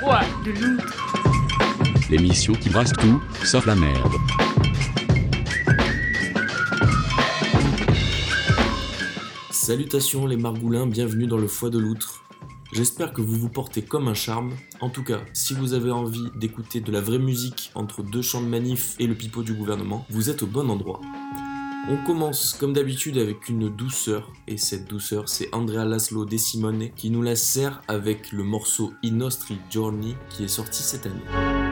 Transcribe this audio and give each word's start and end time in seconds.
foi 0.00 0.20
de. 0.44 0.76
L'émission 2.10 2.52
qui 2.54 2.68
brasse 2.68 2.92
tout, 2.92 3.20
sauf 3.44 3.66
la 3.66 3.74
merde. 3.74 4.12
Salutations 9.50 10.26
les 10.26 10.36
margoulins, 10.36 10.86
bienvenue 10.86 11.26
dans 11.26 11.38
le 11.38 11.48
foie 11.48 11.70
de 11.70 11.78
l'outre. 11.78 12.22
J'espère 12.72 13.12
que 13.12 13.20
vous 13.20 13.36
vous 13.36 13.48
portez 13.48 13.82
comme 13.82 14.08
un 14.08 14.14
charme. 14.14 14.52
En 14.80 14.90
tout 14.90 15.02
cas, 15.02 15.20
si 15.32 15.54
vous 15.54 15.72
avez 15.72 15.90
envie 15.90 16.30
d'écouter 16.36 16.80
de 16.80 16.92
la 16.92 17.00
vraie 17.00 17.18
musique 17.18 17.70
entre 17.74 18.02
deux 18.02 18.22
chants 18.22 18.42
de 18.42 18.48
manif 18.48 18.96
et 18.98 19.06
le 19.06 19.14
pipeau 19.14 19.42
du 19.42 19.54
gouvernement, 19.54 20.04
vous 20.10 20.30
êtes 20.30 20.42
au 20.42 20.46
bon 20.46 20.68
endroit. 20.70 21.00
On 21.88 21.96
commence 21.98 22.52
comme 22.52 22.72
d'habitude 22.72 23.16
avec 23.16 23.48
une 23.48 23.68
douceur, 23.68 24.32
et 24.48 24.56
cette 24.56 24.88
douceur 24.88 25.28
c'est 25.28 25.54
Andrea 25.54 25.84
Laszlo 25.84 26.24
De 26.24 26.36
Simone 26.36 26.90
qui 26.96 27.10
nous 27.10 27.22
la 27.22 27.36
sert 27.36 27.80
avec 27.86 28.32
le 28.32 28.42
morceau 28.42 28.92
I 29.04 29.12
Nostri 29.12 29.58
Giorni 29.70 30.16
qui 30.28 30.42
est 30.42 30.48
sorti 30.48 30.82
cette 30.82 31.06
année. 31.06 31.65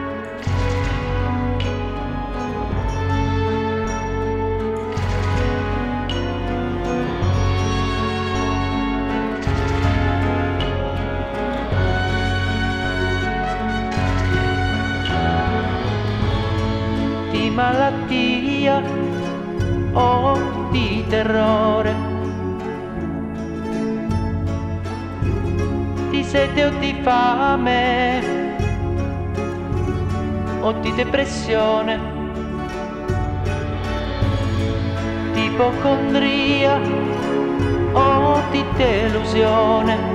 Di 21.25 21.31
terrore, 21.31 21.95
di 26.11 26.23
sete 26.23 26.65
o 26.65 26.69
di 26.77 26.99
fame 27.01 28.21
o 30.61 30.71
di 30.73 30.93
depressione, 30.93 31.99
di 35.33 35.45
ipocondria 35.45 36.79
o 37.93 38.41
di 38.51 38.63
delusione. 38.77 40.13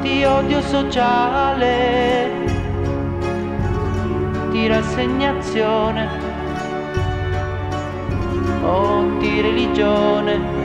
Di 0.00 0.24
odio 0.24 0.60
sociale 0.62 2.30
di 4.50 4.66
rassegnazione 4.66 6.21
o 8.62 9.18
di 9.18 9.40
religione. 9.40 10.60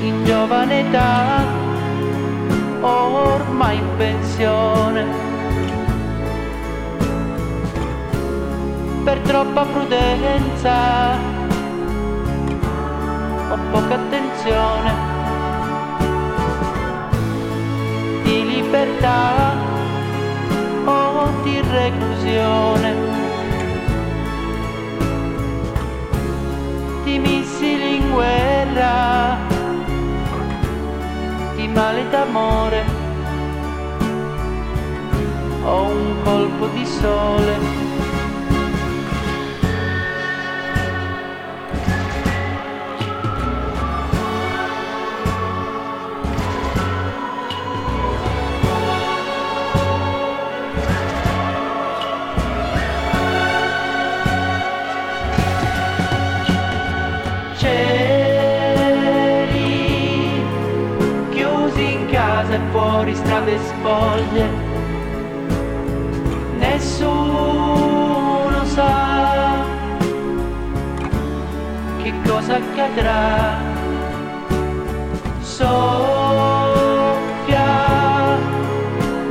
In 0.00 0.24
giovane 0.24 0.80
età 0.80 1.44
ormai 2.80 3.78
in 3.78 3.88
pensione. 3.96 5.25
Per 9.06 9.18
troppa 9.20 9.64
prudenza. 9.66 11.14
O 13.52 13.56
poca 13.70 13.94
attenzione. 13.94 14.94
Di 18.24 18.46
libertà 18.46 19.54
o 20.86 21.30
di 21.44 21.62
reclusione. 21.70 22.94
Di 27.04 27.18
missili 27.20 27.98
in 27.98 28.10
guerra. 28.10 29.36
Di 31.54 31.68
male 31.68 32.08
d'amore. 32.10 32.84
O 35.62 35.82
un 35.84 36.14
colpo 36.24 36.66
di 36.74 36.84
sole. 36.84 37.85
Fuori 63.06 63.14
strade 63.14 63.58
spoglie. 63.58 64.48
Nessuno 66.58 68.64
sa 68.64 69.64
che 72.02 72.12
cosa 72.26 72.56
accadrà. 72.56 73.54
Soffia 75.40 75.84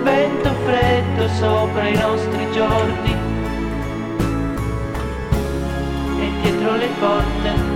vento 0.03 0.53
freddo 0.63 1.27
sopra 1.27 1.87
i 1.87 1.97
nostri 1.97 2.51
giorni 2.51 3.15
e 6.19 6.31
dietro 6.41 6.75
le 6.75 6.87
porte 6.99 7.73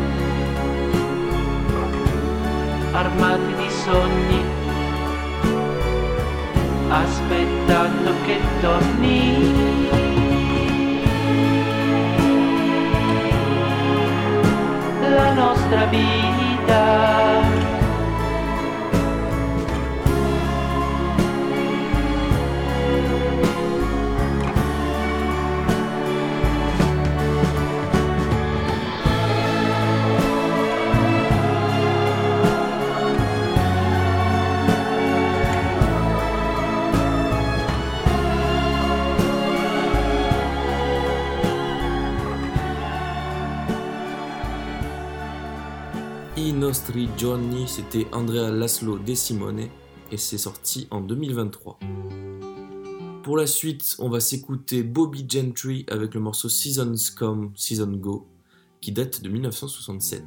armati 2.91 3.53
di 3.55 3.69
sogni, 3.69 4.38
aspettando 6.89 8.13
che 8.25 8.39
torni. 8.61 9.88
La 15.01 15.33
nostra 15.33 15.85
vita. 15.85 17.58
Nostri 46.69 47.09
Giorni, 47.18 47.68
c'était 47.68 48.06
Andrea 48.12 48.52
Laszlo 48.52 49.00
De 49.00 49.16
Simone 49.16 49.69
et 50.12 50.18
c'est 50.18 50.38
sorti 50.38 50.88
en 50.91 51.02
2023. 51.02 51.80
Pour 53.24 53.38
la 53.38 53.47
suite, 53.47 53.96
on 53.97 54.07
va 54.07 54.19
s'écouter 54.19 54.84
Bobby 54.84 55.25
Gentry 55.28 55.88
avec 55.90 56.13
le 56.13 56.19
morceau 56.19 56.47
Seasons 56.47 57.16
Come, 57.18 57.54
Season 57.56 57.92
Go 57.94 58.27
qui 58.81 58.92
date 58.92 59.24
de 59.24 59.30
1967. 59.30 60.21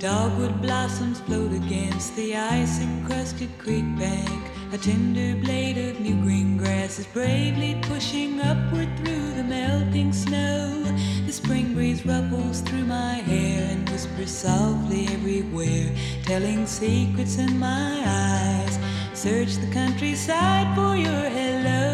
Dogwood 0.00 0.60
blossoms 0.60 1.20
float 1.26 1.52
against 1.52 2.16
the 2.16 2.34
ice 2.34 2.80
encrusted 2.80 3.48
creek 3.60 3.84
bank. 3.96 4.28
A 4.72 4.78
tender 4.78 5.40
blade 5.44 5.78
of 5.78 6.00
new 6.00 6.20
green 6.24 6.56
grass 6.56 6.98
is 6.98 7.06
bravely 7.14 7.76
pushing 7.82 8.40
upward 8.40 8.88
through 8.96 9.31
melting 9.52 10.12
snow. 10.14 10.82
The 11.26 11.32
spring 11.32 11.74
breeze 11.74 12.06
ruffles 12.06 12.62
through 12.62 12.86
my 12.86 13.16
hair 13.30 13.60
and 13.72 13.86
whispers 13.90 14.30
softly 14.30 15.04
everywhere, 15.16 15.88
telling 16.24 16.66
secrets 16.66 17.36
in 17.36 17.52
my 17.58 17.92
eyes. 18.06 18.74
Search 19.12 19.52
the 19.62 19.70
countryside 19.80 20.68
for 20.74 20.92
your 21.06 21.24
hello. 21.38 21.84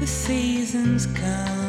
The 0.00 0.06
seasons 0.06 1.02
come, 1.20 1.59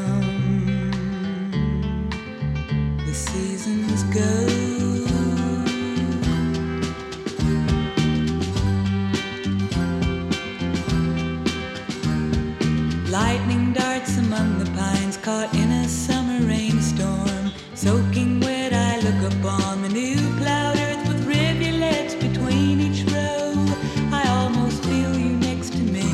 caught 15.22 15.54
in 15.54 15.70
a 15.72 15.88
summer 15.88 16.44
rainstorm. 16.48 17.52
Soaking 17.76 18.40
wet, 18.40 18.74
I 18.74 19.00
look 19.02 19.34
upon 19.34 19.84
the 19.84 19.90
new 19.90 20.18
plowed 20.38 20.78
earth 20.78 21.08
with 21.08 21.28
rivulets 21.28 22.16
between 22.16 22.82
each 22.82 23.04
row. 23.12 23.54
I 24.12 24.28
almost 24.30 24.84
feel 24.84 25.16
you 25.16 25.38
next 25.38 25.74
to 25.74 25.84
me, 25.84 26.10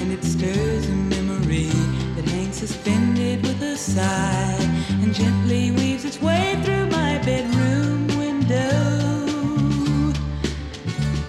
and 0.00 0.10
it 0.10 0.24
stirs 0.24 0.88
a 0.88 0.92
memory 0.92 1.68
that 2.14 2.24
hangs 2.30 2.56
suspended 2.56 3.42
with 3.42 3.62
a 3.62 3.76
sigh 3.76 4.56
and 5.02 5.14
gently 5.14 5.72
weaves 5.72 6.06
its 6.06 6.20
way 6.22 6.58
through 6.64 6.86
my 6.86 7.18
bedroom 7.26 8.06
window. 8.16 9.32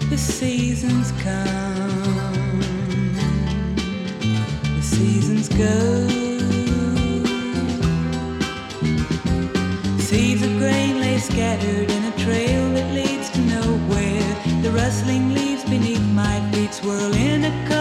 The 0.08 0.16
seasons 0.16 1.12
come, 1.22 2.60
the 4.76 4.82
seasons 4.82 5.48
go. 5.50 5.97
Swirl 17.48 17.77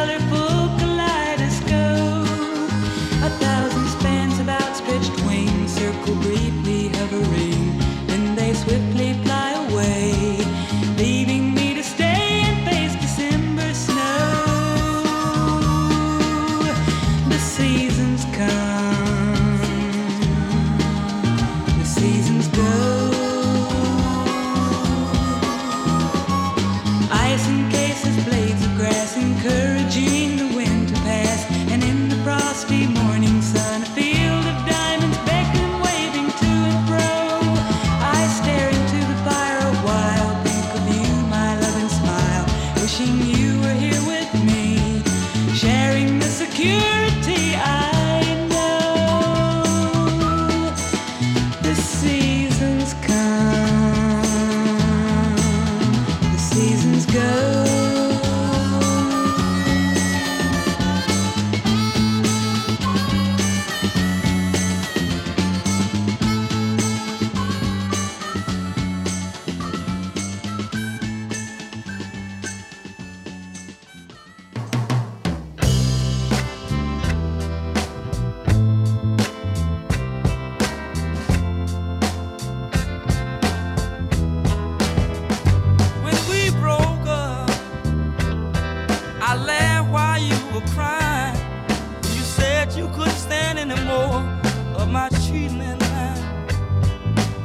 my 94.92 95.10
cheating 95.10 95.62
and 95.62 95.82
lying. 95.82 96.24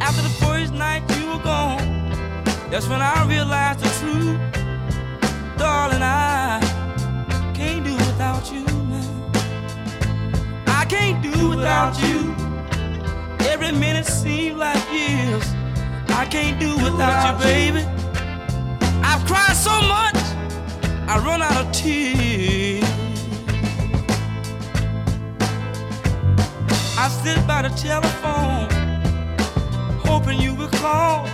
After 0.00 0.22
the 0.22 0.34
first 0.44 0.72
night 0.72 1.02
you 1.16 1.26
were 1.28 1.42
gone, 1.42 2.10
that's 2.70 2.88
when 2.88 3.00
I 3.00 3.26
realized 3.26 3.80
the 3.80 3.90
truth. 4.00 4.40
Darling, 5.58 6.02
I 6.02 6.60
can't 7.54 7.84
do 7.84 7.94
without 7.94 8.52
you, 8.52 8.64
man. 8.90 9.32
I 10.66 10.84
can't 10.84 11.22
do 11.22 11.50
without 11.50 11.94
you. 12.02 12.34
Every 13.48 13.72
minute 13.72 14.06
seems 14.06 14.56
like 14.58 14.82
years. 14.92 15.44
I 16.08 16.26
can't 16.26 16.58
do 16.60 16.76
without 16.76 17.38
you, 17.38 17.44
baby. 17.44 17.84
I've 19.02 19.24
cried 19.26 19.56
so 19.56 19.74
much, 19.82 20.16
I 21.08 21.22
run 21.24 21.42
out 21.42 21.56
of 21.56 21.72
tears. 21.72 22.71
I 27.02 27.08
sit 27.08 27.44
by 27.48 27.62
the 27.62 27.68
telephone, 27.70 28.70
hoping 30.06 30.40
you 30.40 30.54
will 30.54 30.68
call. 30.68 31.24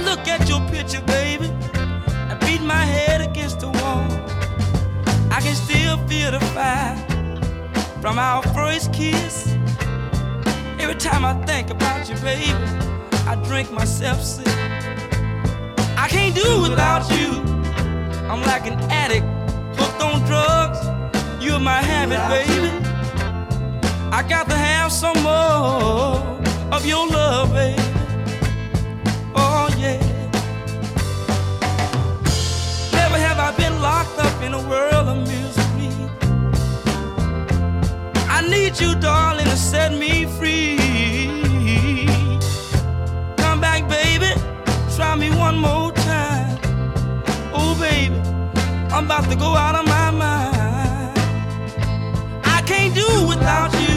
Look 0.00 0.26
at 0.26 0.48
your 0.48 0.60
picture, 0.70 1.00
baby. 1.02 1.48
I 2.28 2.36
beat 2.40 2.60
my 2.62 2.84
head 2.84 3.20
against 3.20 3.60
the 3.60 3.68
wall. 3.68 4.10
I 5.30 5.40
can 5.40 5.54
still 5.54 5.98
feel 6.08 6.32
the 6.32 6.40
fire 6.46 6.96
from 8.00 8.18
our 8.18 8.42
first 8.42 8.92
kiss. 8.92 9.54
Every 10.80 10.96
time 10.96 11.24
I 11.24 11.34
think 11.46 11.70
about 11.70 12.08
you, 12.08 12.16
baby, 12.16 12.50
I 13.28 13.40
drink 13.44 13.70
myself 13.70 14.20
sick. 14.20 14.48
I 15.96 16.08
can't 16.08 16.34
do 16.34 16.62
without 16.62 17.08
you. 17.12 17.40
I'm 18.28 18.42
like 18.42 18.66
an 18.66 18.80
addict, 18.90 19.26
hooked 19.78 20.02
on 20.02 20.26
drugs. 20.26 20.80
You're 21.40 21.60
my 21.60 21.80
habit, 21.80 22.18
baby. 22.28 22.85
I 24.16 24.22
got 24.22 24.48
to 24.48 24.56
have 24.56 24.90
some 24.90 25.22
more 25.22 26.16
of 26.74 26.86
your 26.86 27.06
love, 27.06 27.52
baby. 27.52 27.82
Oh, 29.34 29.68
yeah. 29.76 30.00
Never 32.92 33.18
have 33.18 33.38
I 33.38 33.52
been 33.58 33.78
locked 33.82 34.18
up 34.18 34.42
in 34.42 34.54
a 34.54 34.68
world 34.70 35.08
of 35.08 35.18
misery. 35.18 35.92
I 38.26 38.40
need 38.48 38.80
you, 38.80 38.94
darling, 38.94 39.44
to 39.44 39.56
set 39.56 39.92
me 39.92 40.24
free. 40.24 40.78
Come 43.36 43.60
back, 43.60 43.86
baby. 43.86 44.32
Try 44.96 45.14
me 45.16 45.28
one 45.28 45.58
more 45.58 45.92
time. 45.92 46.58
Oh, 47.52 47.76
baby, 47.78 48.16
I'm 48.94 49.04
about 49.04 49.28
to 49.28 49.36
go 49.36 49.54
out 49.54 49.74
of 49.74 49.84
my 49.84 50.10
mind. 50.10 51.18
I 52.44 52.62
can't 52.64 52.94
do 52.94 53.28
without 53.28 53.74
you. 53.74 53.95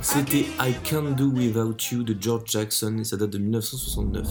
C'était 0.00 0.46
I 0.60 0.74
Can't 0.84 1.16
Do 1.16 1.30
Without 1.30 1.76
You 1.92 2.02
de 2.02 2.16
George 2.18 2.44
Jackson 2.46 2.96
et 2.98 3.04
ça 3.04 3.16
date 3.16 3.30
de 3.30 3.38
1969. 3.38 4.26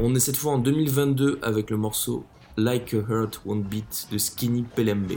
On 0.00 0.14
est 0.14 0.20
cette 0.20 0.36
fois 0.36 0.52
en 0.52 0.58
2022 0.58 1.38
avec 1.42 1.70
le 1.70 1.76
morceau 1.76 2.24
Like 2.58 2.92
a 2.92 3.02
Heart 3.02 3.42
Won't 3.44 3.70
Beat 3.70 4.08
de 4.10 4.18
Skinny 4.18 4.64
Pelembe. 4.64 5.16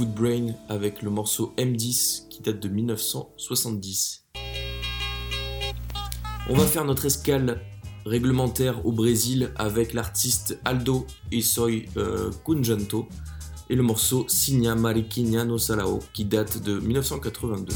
Foodbrain 0.00 0.54
avec 0.70 1.02
le 1.02 1.10
morceau 1.10 1.52
M10 1.58 2.28
qui 2.30 2.40
date 2.40 2.58
de 2.58 2.68
1970. 2.70 4.24
On 6.48 6.54
va 6.54 6.64
faire 6.64 6.86
notre 6.86 7.04
escale 7.04 7.60
réglementaire 8.06 8.86
au 8.86 8.92
Brésil 8.92 9.52
avec 9.56 9.92
l'artiste 9.92 10.58
Aldo 10.64 11.06
Isoi 11.30 11.82
euh, 11.98 12.30
Kunjanto 12.46 13.08
et 13.68 13.76
le 13.76 13.82
morceau 13.82 14.24
Signa 14.26 14.74
Mariquinha 14.74 15.44
no 15.44 15.58
Salao 15.58 15.98
qui 16.14 16.24
date 16.24 16.62
de 16.62 16.80
1982. 16.80 17.74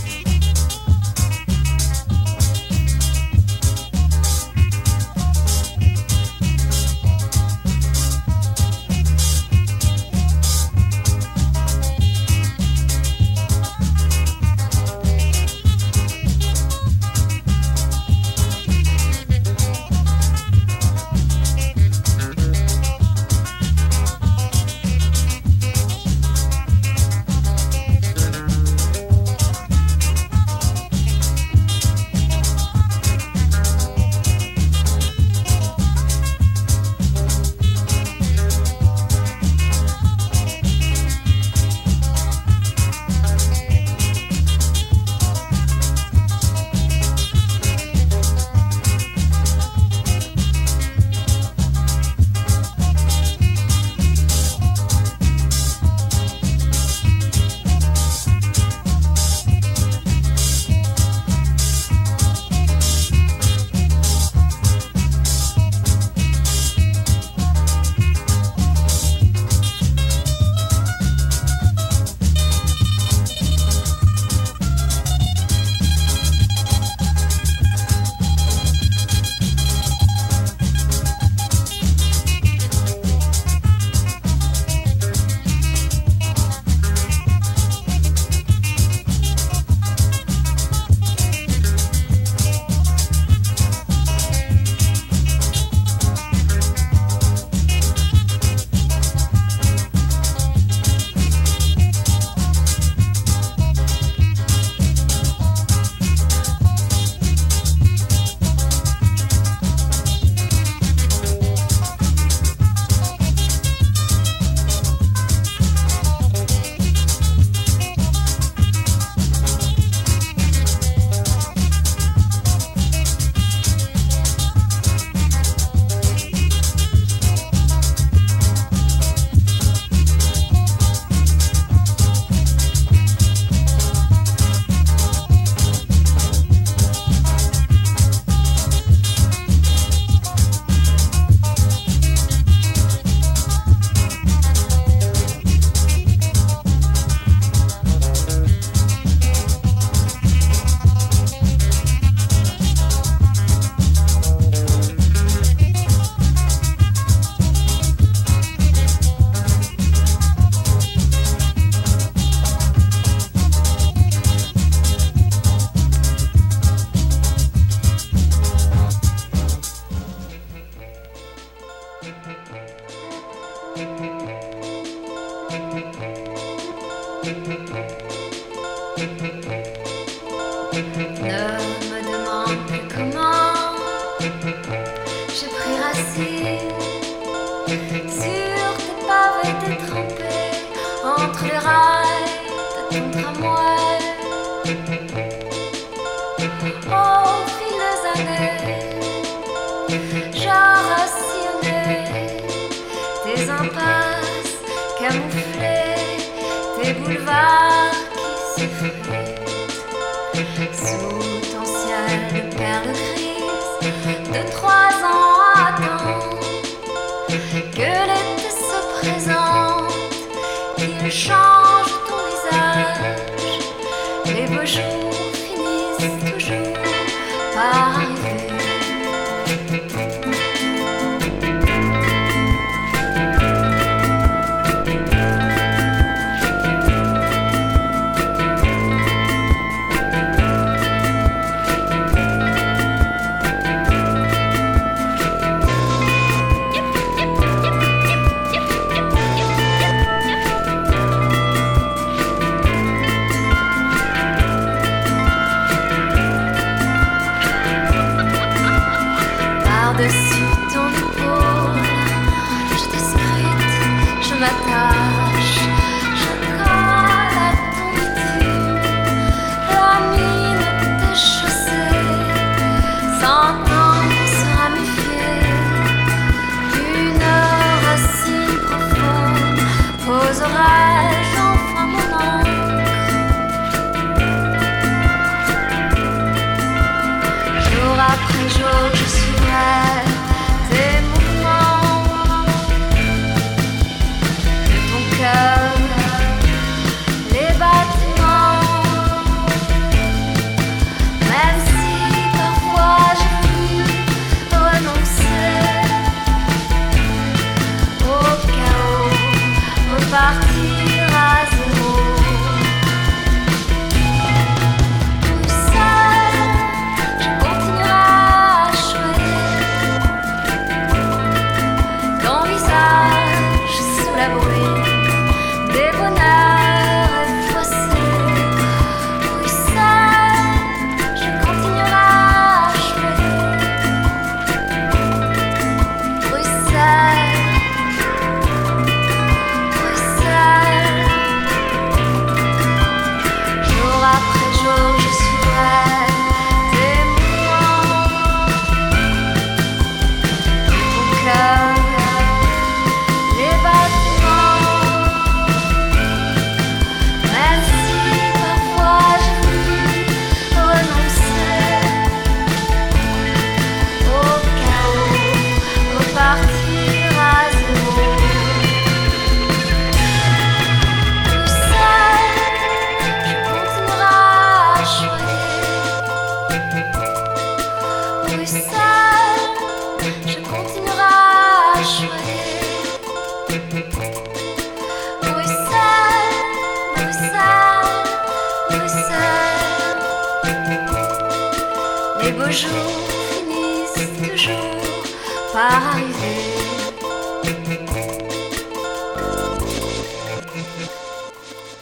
Rosera 207.05 208.04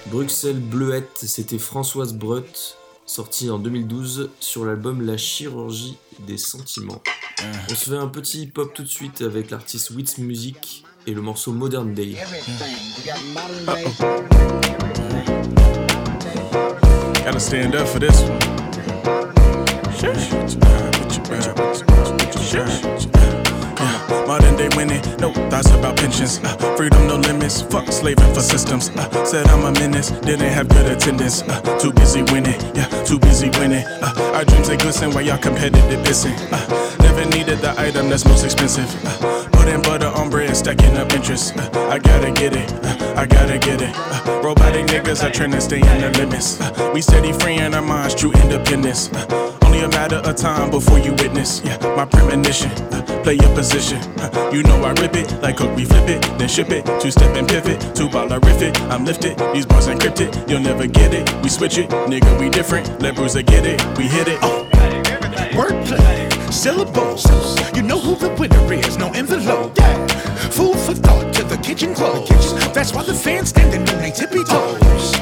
Bruxelles 0.06 0.60
Bleuette, 0.60 1.18
c'était 1.22 1.58
Françoise 1.58 2.12
Breut, 2.12 2.76
sorti 3.06 3.48
en 3.50 3.58
2012 3.58 4.30
sur 4.40 4.64
l'album 4.64 5.00
La 5.06 5.16
chirurgie 5.16 5.96
des 6.26 6.36
sentiments. 6.36 7.02
On 7.70 7.74
se 7.74 7.90
fait 7.90 7.96
un 7.96 8.08
petit 8.08 8.42
hip-hop 8.42 8.74
tout 8.74 8.82
de 8.82 8.88
suite 8.88 9.22
avec 9.22 9.50
l'artiste 9.50 9.90
Wits 9.90 10.14
Music 10.18 10.84
et 11.06 11.14
le 11.14 11.22
morceau 11.22 11.52
Modern 11.52 11.94
Day. 11.94 12.16
Yeah, 22.50 22.66
Modern 24.26 24.56
day 24.56 24.68
winning, 24.76 25.00
no 25.18 25.32
thoughts 25.50 25.70
about 25.70 25.96
pensions. 25.96 26.40
Uh, 26.42 26.74
freedom, 26.76 27.06
no 27.06 27.16
limits. 27.16 27.62
Fuck 27.62 27.86
slaving 27.92 28.34
for 28.34 28.40
systems. 28.40 28.90
Uh, 28.90 29.24
said 29.24 29.46
I'm 29.48 29.64
a 29.64 29.72
menace, 29.78 30.10
didn't 30.10 30.50
have 30.52 30.68
good 30.68 30.90
attendance. 30.90 31.42
Uh, 31.42 31.60
too 31.78 31.92
busy 31.92 32.22
winning, 32.22 32.60
yeah, 32.74 32.88
too 33.04 33.18
busy 33.18 33.50
winning. 33.58 33.84
Uh, 33.86 34.32
our 34.34 34.44
dreams 34.44 34.68
they 34.68 34.76
glisten 34.76 35.10
while 35.12 35.22
y'all 35.22 35.38
competitive 35.38 36.00
pissing. 36.04 36.81
Never 37.12 37.28
needed 37.28 37.58
the 37.58 37.74
item 37.78 38.08
that's 38.08 38.24
most 38.24 38.42
expensive. 38.42 38.88
Uh, 39.04 39.46
putting 39.52 39.82
butter 39.82 40.06
on 40.06 40.30
bread, 40.30 40.56
stacking 40.56 40.96
up 40.96 41.12
interest. 41.12 41.54
Uh, 41.58 41.90
I 41.90 41.98
gotta 41.98 42.32
get 42.32 42.56
it, 42.56 42.72
uh, 42.72 43.20
I 43.20 43.26
gotta 43.26 43.58
get 43.58 43.82
it. 43.82 43.92
Uh, 43.94 44.40
robotic 44.42 44.86
niggas 44.86 45.22
are 45.22 45.30
trying 45.30 45.50
to 45.50 45.60
stay 45.60 45.80
in 45.80 46.00
the 46.00 46.10
limits. 46.18 46.58
Uh, 46.58 46.90
we 46.94 47.02
steady 47.02 47.34
freeing 47.34 47.74
our 47.74 47.82
minds, 47.82 48.14
true 48.14 48.32
independence. 48.32 49.12
Uh, 49.12 49.58
only 49.66 49.80
a 49.80 49.88
matter 49.88 50.16
of 50.24 50.36
time 50.36 50.70
before 50.70 50.98
you 51.00 51.12
witness, 51.12 51.60
yeah, 51.62 51.76
my 51.96 52.06
premonition. 52.06 52.70
Uh, 52.94 53.02
play 53.22 53.34
your 53.34 53.54
position. 53.54 53.98
Uh, 54.18 54.50
you 54.50 54.62
know 54.62 54.82
I 54.82 54.92
rip 54.92 55.14
it, 55.14 55.30
like 55.42 55.58
Coke, 55.58 55.76
we 55.76 55.84
flip 55.84 56.08
it, 56.08 56.22
then 56.38 56.48
ship 56.48 56.70
it. 56.70 56.86
Two 56.98 57.10
step 57.10 57.36
and 57.36 57.46
pivot, 57.46 57.94
two 57.94 58.08
ball, 58.08 58.32
I 58.32 58.36
riff 58.36 58.62
it. 58.62 58.80
I'm 58.88 59.04
lifted, 59.04 59.36
these 59.52 59.66
bars 59.66 59.86
encrypted, 59.86 60.48
you'll 60.48 60.60
never 60.60 60.86
get 60.86 61.12
it. 61.12 61.30
We 61.42 61.50
switch 61.50 61.76
it, 61.76 61.90
nigga, 61.90 62.40
we 62.40 62.48
different. 62.48 63.02
Let 63.02 63.16
Bruiser 63.16 63.42
get 63.42 63.66
it, 63.66 63.78
we 63.98 64.04
hit 64.04 64.28
it. 64.28 64.38
Oh. 64.40 64.66
Wordplay, 65.52 66.31
syllables. 66.52 67.24
You 67.74 67.82
know 67.82 67.98
who 67.98 68.14
the 68.14 68.28
winner 68.38 68.72
is, 68.72 68.98
no 68.98 69.10
envelope. 69.12 69.76
Yeah. 69.78 70.06
Food 70.50 70.76
for 70.78 70.94
thought 70.94 71.32
to 71.34 71.44
the 71.44 71.56
kitchen 71.56 71.94
close. 71.94 72.28
That's 72.72 72.92
why 72.92 73.02
the 73.04 73.14
fans 73.14 73.48
standing 73.48 73.80
on 73.80 73.98
their 74.02 74.12
tippy 74.12 74.44
toes. 74.44 75.12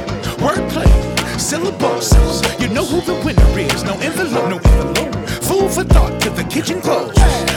Wordplay, 0.42 0.90
syllables. 1.38 2.12
You 2.60 2.68
know 2.68 2.84
who 2.84 3.00
the 3.00 3.14
winner 3.24 3.58
is, 3.58 3.84
no 3.84 3.94
envelope. 4.00 4.50
No 4.50 4.58
envelope. 4.58 5.19
Food 5.50 5.72
for 5.72 5.82
thought 5.82 6.20
to 6.22 6.30
the 6.30 6.44
kitchen 6.44 6.80
close. 6.80 7.12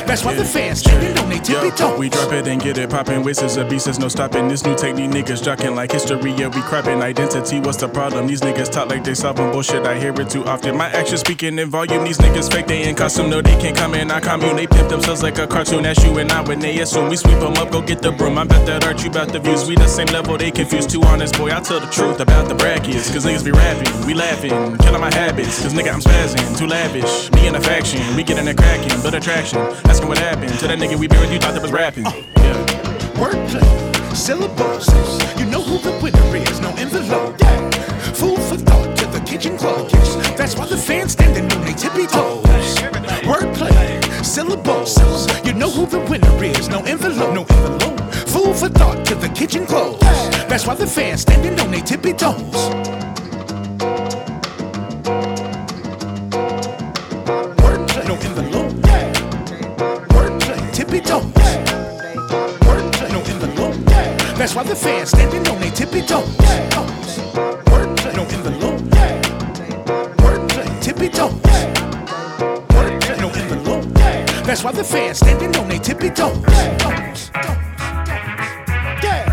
That's 0.08 0.26
why 0.26 0.34
the 0.34 0.44
fans 0.44 0.80
standing 0.80 1.16
on 1.18 1.30
their 1.30 1.40
tippy 1.40 1.70
toes. 1.78 2.00
We 2.00 2.10
drop 2.10 2.34
it 2.34 2.48
and 2.48 2.60
get 2.60 2.80
it 2.80 2.90
poppin'. 2.90 3.24
Waste 3.24 3.56
a 3.56 3.64
beast, 3.66 3.86
there's 3.86 4.00
no 4.00 4.08
stopping. 4.08 4.48
This 4.48 4.66
new 4.66 4.76
technique, 4.76 5.12
niggas 5.12 5.44
jockin' 5.44 5.76
like 5.76 5.92
history. 5.92 6.32
Yeah, 6.32 6.48
we 6.48 6.62
crappin' 6.62 7.04
identity. 7.04 7.60
What's 7.60 7.78
the 7.78 7.88
problem? 7.88 8.26
These 8.26 8.42
niggas 8.42 8.72
talk 8.72 8.90
like 8.90 9.04
they 9.04 9.14
solving 9.14 9.52
bullshit. 9.52 9.86
I 9.86 10.00
hear 10.00 10.12
it 10.20 10.28
too 10.28 10.44
often. 10.44 10.76
My 10.76 10.88
actions 10.90 11.20
speaking 11.20 11.60
in 11.60 11.70
volume. 11.70 12.04
These 12.04 12.18
niggas 12.18 12.52
fake, 12.52 12.66
they 12.66 12.90
in 12.90 12.96
costume. 12.96 13.30
No, 13.30 13.44
they 13.44 13.56
can't 13.62 13.78
come 13.78 13.94
in. 13.94 14.10
I 14.10 14.20
commune. 14.20 14.56
They 14.56 14.66
pimp 14.66 14.90
themselves 14.90 15.22
like 15.22 15.38
a 15.38 15.46
cartoon. 15.46 15.84
That's 15.84 16.04
you 16.04 16.18
and 16.18 16.32
I 16.32 16.42
when 16.42 16.60
they 16.60 16.80
assume 16.80 17.10
we 17.10 17.16
sweep 17.16 17.40
them 17.40 17.54
up. 17.54 17.70
Go 17.72 17.82
get 17.82 18.02
the 18.02 18.12
broom. 18.12 18.40
I 18.40 18.44
bet 18.44 18.66
that 18.66 18.86
art, 18.86 19.04
you 19.04 19.12
about 19.12 19.30
the 19.30 19.40
views. 19.40 19.68
We 19.70 19.76
the 19.76 19.88
same 19.88 20.08
level, 20.08 20.36
they 20.36 20.50
confused. 20.50 20.90
Too 20.90 21.04
honest, 21.04 21.38
boy. 21.38 21.52
I 21.52 21.60
tell 21.62 21.80
the 21.80 21.92
truth 21.92 22.20
about 22.20 22.50
the 22.50 22.56
brackets. 22.56 23.12
Cause 23.14 23.24
niggas 23.24 23.46
be 23.46 23.52
rapping. 23.52 24.08
We 24.08 24.16
laughing. 24.16 24.78
Killing 24.80 25.02
my 25.02 25.14
habits. 25.14 25.62
Cause 25.62 25.74
nigga, 25.74 25.94
I'm 25.94 26.02
spazzing. 26.02 26.58
Too 26.58 26.68
lavish. 26.68 27.32
Me 27.34 27.48
and 27.48 27.56
a 27.56 27.62
faction. 27.84 28.16
We 28.16 28.24
get 28.24 28.38
in 28.38 28.46
there 28.46 28.54
cracking. 28.54 29.02
Build 29.02 29.16
attraction. 29.16 29.60
Asking 29.86 30.08
what 30.08 30.18
happened 30.18 30.58
to 30.60 30.68
that 30.68 30.80
nigga 30.80 30.98
we 30.98 31.08
with. 31.08 31.32
You 31.32 31.40
thought 31.40 31.54
that 31.54 31.62
was 31.62 31.72
rapping. 31.72 32.06
Yeah. 32.06 32.66
Wordplay, 33.20 34.16
syllables. 34.16 34.88
You 35.40 35.46
know 35.46 35.62
who 35.62 35.78
the 35.80 35.92
winner 36.02 36.36
is, 36.36 36.60
no 36.60 36.70
envelope. 36.78 37.40
Yeah. 37.40 37.70
Food 38.14 38.40
for 38.40 38.58
thought 38.58 38.96
to 38.98 39.06
the 39.08 39.20
kitchen 39.26 39.58
close. 39.58 39.92
That's 40.38 40.56
why 40.58 40.66
the 40.66 40.78
fans 40.78 41.14
standing 41.14 41.52
on 41.52 41.62
their 41.66 41.76
tippy 41.76 42.08
toes. 42.08 42.46
Wordplay, 43.24 44.24
syllables. 44.24 44.98
You 45.46 45.54
know 45.54 45.70
who 45.70 45.86
the 45.86 46.00
winner 46.10 46.44
is, 46.44 46.70
no 46.70 46.80
envelope. 46.84 47.34
No 47.34 47.46
envelope. 47.50 48.00
Food 48.14 48.56
for 48.56 48.70
thought 48.70 49.06
to 49.06 49.16
the 49.16 49.30
kitchen 49.30 49.66
close. 49.66 50.00
That's 50.48 50.66
why 50.66 50.76
the 50.76 50.88
fans 50.88 51.22
standing 51.22 51.60
on 51.60 51.72
their 51.72 51.82
tippy 51.82 52.14
toes. 52.14 52.70
That's 64.44 64.56
why 64.56 64.64
the 64.64 64.76
fans 64.76 65.10
standing 65.12 65.48
on 65.48 65.62
their 65.62 65.72
tippy 65.72 66.02
toes. 66.02 66.38
No 68.14 68.26
envelope. 68.26 68.82
Yeah. 68.94 69.22
Tippy 70.82 71.08
toes. 71.08 71.40
Envelope. 73.38 73.86
Yeah. 73.96 74.26
That's 74.42 74.66
why 74.66 74.74
the 74.74 74.84
fans 74.84 75.20
standing 75.20 75.56
on 75.56 75.70
their 75.70 75.80
tippy 75.80 76.10
toes. 76.10 76.44
Yeah. 79.02 79.33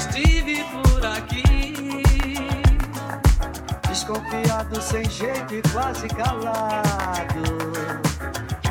estive 0.00 0.64
por 0.72 1.06
aqui. 1.06 1.74
Desconfiado, 3.88 4.80
sem 4.80 5.04
jeito 5.08 5.54
e 5.54 5.62
quase 5.72 6.08
calado. 6.08 7.42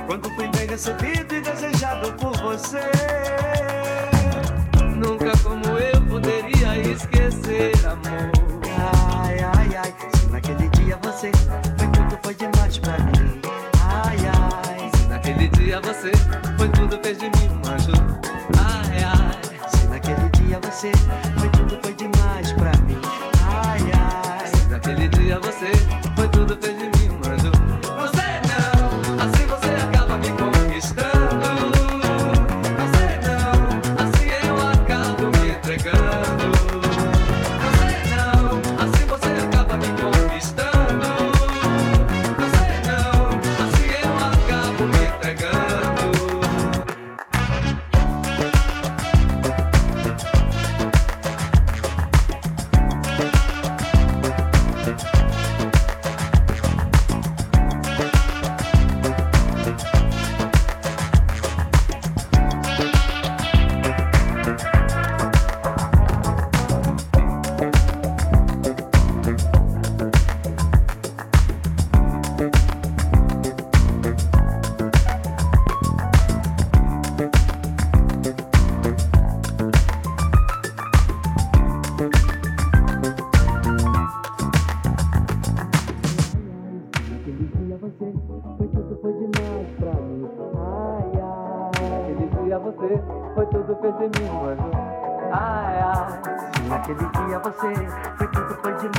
Quando 0.07 0.29
fui 0.35 0.47
bem 0.47 0.67
recebido 0.67 1.35
e 1.35 1.41
desejado 1.41 2.11
por 2.13 2.35
você. 2.37 2.81
Nunca 4.95 5.31
como 5.43 5.77
eu 5.77 6.01
poderia 6.07 6.77
esquecer, 6.91 7.73
amor. 7.85 8.31
Ai, 9.23 9.37
ai, 9.55 9.75
ai. 9.77 9.93
Se 10.15 10.25
naquele 10.27 10.67
dia 10.69 10.97
você 11.03 11.31
foi 11.77 11.87
tudo, 11.89 12.19
foi 12.23 12.35
demais 12.35 12.77
pra 12.79 12.97
mim. 12.99 13.41
Ai, 13.83 14.17
ai. 14.33 14.91
Se 14.95 15.03
naquele 15.07 15.47
dia 15.49 15.79
você 15.81 16.11
foi 16.57 16.69
tudo, 16.69 16.99
fez 17.03 17.19
de 17.19 17.25
mim 17.25 17.49
um 17.53 17.71
anjo. 17.71 17.91
Ai. 18.57 18.68
Dia 20.49 20.59
você 20.61 20.91
foi 21.37 21.49
tudo, 21.49 21.79
foi 21.83 21.93
demais 21.93 22.51
pra 22.53 22.71
mim. 22.81 22.97
Ai, 23.45 23.81
ai. 23.93 24.51
Naquele 24.67 25.07
dia 25.09 25.39
você 25.39 25.67
foi 26.15 26.27
tudo, 26.29 26.57
fez 26.59 26.75
de 26.75 26.98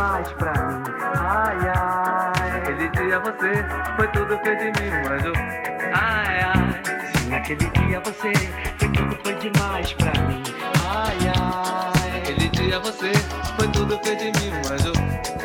demais 0.00 0.32
pra 0.32 0.52
mim. 0.52 0.82
Ai, 1.18 1.58
ai. 1.76 2.50
Naquele 2.52 2.88
dia 2.88 3.20
você 3.20 3.64
foi 3.96 4.08
tudo, 4.08 4.38
fez 4.42 4.58
de 4.58 4.64
mim 4.64 4.90
anjo. 5.10 5.32
Ai, 5.92 6.40
ai. 6.40 7.12
Se 7.14 7.28
naquele 7.28 7.70
dia 7.70 8.00
você 8.00 8.32
foi 8.78 8.88
tudo, 8.88 9.18
foi 9.22 9.34
demais 9.34 9.92
pra 9.92 10.12
mim. 10.22 10.42
Ai, 10.88 11.18
ai. 11.36 12.10
Naquele 12.12 12.48
dia 12.48 12.80
você 12.80 13.12
foi 13.58 13.68
tudo, 13.68 14.00
fez 14.02 14.18
de 14.18 14.24
mim 14.24 14.52
anjo. 14.72 14.92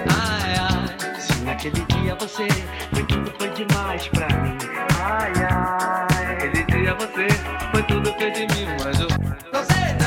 Ai, 0.08 0.56
ai. 0.58 1.20
Se 1.20 1.36
naquele 1.44 1.82
dia 1.82 2.16
você 2.16 2.48
foi 2.94 3.04
tudo, 3.04 3.34
foi 3.38 3.50
demais 3.50 4.08
pra 4.08 4.28
mim. 4.38 4.58
Ai, 5.04 5.34
ai. 5.52 6.26
Naquele 6.28 6.64
dia 6.64 6.94
você 6.96 7.28
foi 7.74 7.84
tudo, 7.84 8.14
fez 8.18 8.34
de 8.34 8.48
mim 8.56 8.66
um 8.70 8.88
anjo. 8.88 9.08
Você 9.52 9.82
não, 10.00 10.05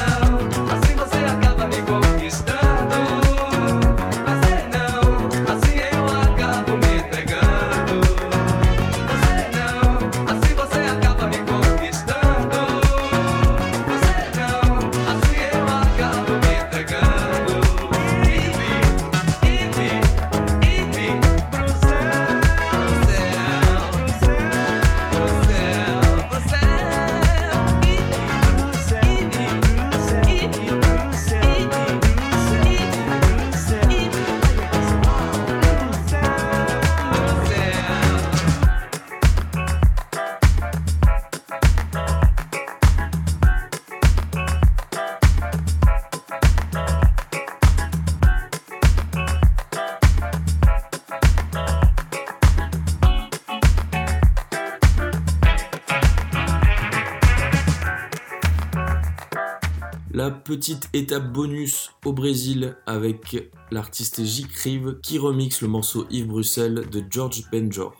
petite 60.48 60.88
étape 60.94 61.30
bonus 61.30 61.90
au 62.06 62.14
Brésil 62.14 62.74
avec 62.86 63.52
l'artiste 63.70 64.24
J. 64.24 64.46
Crive 64.46 64.98
qui 65.02 65.18
remixe 65.18 65.60
le 65.60 65.68
morceau 65.68 66.06
Yves 66.08 66.28
Bruxelles 66.28 66.88
de 66.90 67.04
George 67.10 67.44
Benjor. 67.52 67.94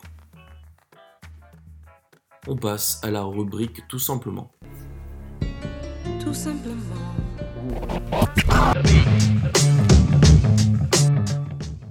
On 2.46 2.56
passe 2.56 3.00
à 3.02 3.11
la 3.11 3.22
rubrique 3.22 3.87
tout 3.87 3.98
simplement. 3.98 4.50
Tout 6.24 6.32
simplement. 6.32 6.74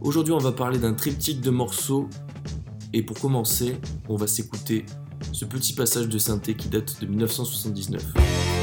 Aujourd'hui, 0.02 0.34
on 0.34 0.40
va 0.40 0.54
parler 0.54 0.80
d'un 0.80 0.96
triptyque 0.96 1.42
de 1.42 1.52
morceaux 1.52 2.10
et 2.94 3.04
pour 3.04 3.20
commencer, 3.20 3.78
on 4.10 4.16
va 4.16 4.26
s'écouter 4.26 4.88
ce 5.34 5.46
petit 5.46 5.74
passage 5.74 6.10
de 6.10 6.18
synthé 6.18 6.56
qui 6.56 6.70
date 6.70 7.00
de 7.00 7.06
1979. 7.06 8.57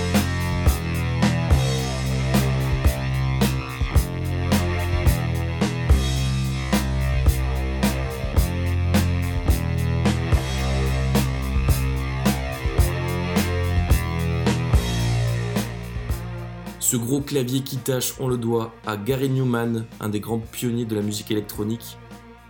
Gros 17.14 17.22
clavier 17.22 17.60
qui 17.60 17.76
tâche, 17.76 18.14
on 18.18 18.26
le 18.26 18.36
doit 18.36 18.74
à 18.84 18.96
Gary 18.96 19.28
Newman, 19.28 19.86
un 20.00 20.08
des 20.08 20.18
grands 20.18 20.40
pionniers 20.40 20.84
de 20.84 20.96
la 20.96 21.02
musique 21.02 21.30
électronique, 21.30 21.96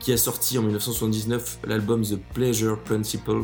qui 0.00 0.11
a 0.11 0.16
sorti 0.16 0.57
en 0.57 0.62
1979 0.62 1.59
l'album 1.66 2.03
The 2.03 2.18
Pleasure 2.33 2.79
Principle, 2.81 3.42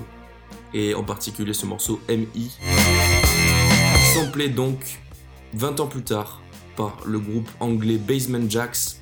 et 0.73 0.95
en 0.95 1.05
particulier 1.05 1.53
ce 1.53 1.67
morceau 1.67 2.01
MI, 2.09 2.57
samplé 4.15 4.49
donc 4.49 5.03
20 5.53 5.81
ans 5.81 5.89
plus 5.89 6.05
tard 6.05 6.41
par 6.75 6.97
le 7.05 7.19
groupe 7.19 7.51
anglais 7.61 7.99
Basement 7.99 8.49
Jacks 8.49 8.97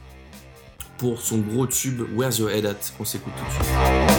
pour 0.97 1.21
son 1.21 1.39
gros 1.39 1.69
tube 1.69 2.03
Where's 2.17 2.39
Your 2.39 2.51
Head 2.51 2.67
At 2.67 2.81
qu'on 2.97 3.05
s'écoute 3.05 3.33
tout 3.37 3.45
de 3.45 3.65
suite. 3.65 4.18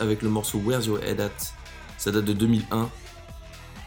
Avec 0.00 0.22
le 0.22 0.28
morceau 0.28 0.58
Where's 0.58 0.86
Your 0.86 1.02
Head 1.02 1.20
At? 1.20 1.30
Ça 1.98 2.10
date 2.10 2.24
de 2.24 2.32
2001. 2.32 2.88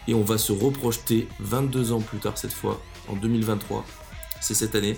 Et 0.07 0.13
on 0.13 0.21
va 0.21 0.37
se 0.37 0.51
reprojeter 0.51 1.27
22 1.39 1.91
ans 1.91 2.01
plus 2.01 2.19
tard 2.19 2.37
cette 2.37 2.53
fois, 2.53 2.81
en 3.07 3.15
2023. 3.15 3.85
C'est 4.41 4.53
cette 4.53 4.75
année. 4.75 4.97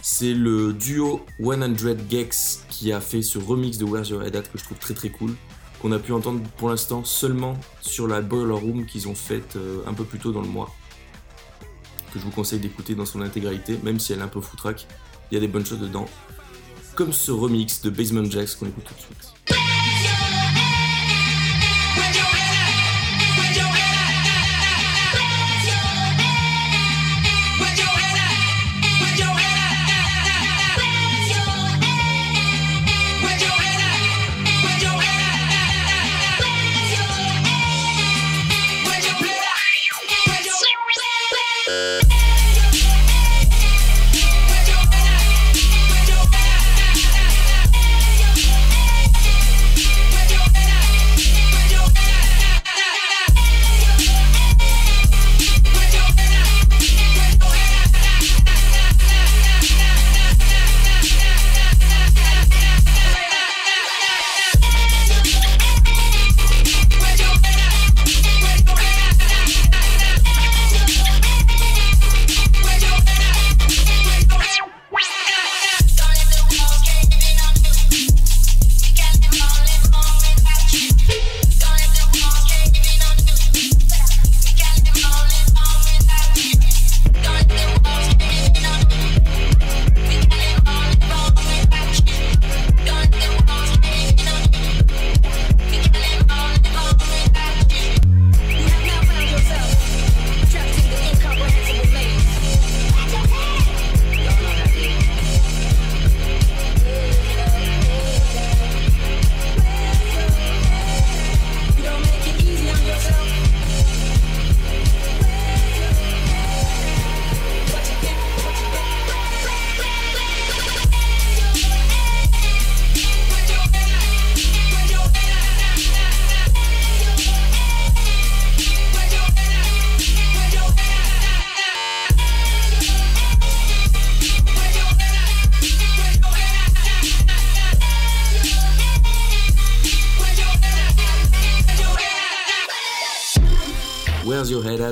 C'est 0.00 0.32
le 0.32 0.72
duo 0.72 1.26
100 1.42 1.76
Gex 2.08 2.64
qui 2.68 2.92
a 2.92 3.00
fait 3.00 3.22
ce 3.22 3.38
remix 3.38 3.76
de 3.76 3.84
Where's 3.84 4.08
Your 4.08 4.22
Head 4.22 4.36
At 4.36 4.42
que 4.42 4.56
je 4.56 4.64
trouve 4.64 4.78
très 4.78 4.94
très 4.94 5.10
cool. 5.10 5.34
Qu'on 5.82 5.92
a 5.92 5.98
pu 5.98 6.12
entendre 6.12 6.42
pour 6.56 6.68
l'instant 6.68 7.04
seulement 7.04 7.58
sur 7.80 8.06
la 8.06 8.20
Boiler 8.20 8.54
Room 8.54 8.86
qu'ils 8.86 9.08
ont 9.08 9.14
faite 9.14 9.56
euh, 9.56 9.82
un 9.86 9.94
peu 9.94 10.04
plus 10.04 10.18
tôt 10.18 10.32
dans 10.32 10.42
le 10.42 10.48
mois. 10.48 10.74
Que 12.12 12.18
je 12.18 12.24
vous 12.24 12.30
conseille 12.30 12.60
d'écouter 12.60 12.94
dans 12.94 13.06
son 13.06 13.20
intégralité, 13.20 13.78
même 13.82 13.98
si 13.98 14.12
elle 14.12 14.20
est 14.20 14.22
un 14.22 14.28
peu 14.28 14.40
foutraque. 14.40 14.86
Il 15.30 15.34
y 15.34 15.38
a 15.38 15.40
des 15.40 15.48
bonnes 15.48 15.66
choses 15.66 15.80
dedans. 15.80 16.06
Comme 16.94 17.12
ce 17.12 17.30
remix 17.30 17.82
de 17.82 17.90
Basement 17.90 18.24
Jacks 18.24 18.56
qu'on 18.58 18.66
écoute 18.66 18.84
tout 18.84 18.94
de 18.94 19.00
suite. 19.00 19.79